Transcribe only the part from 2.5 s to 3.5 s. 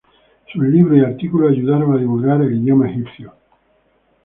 idioma egipcio.